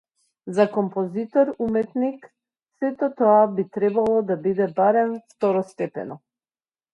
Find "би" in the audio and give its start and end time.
3.59-3.67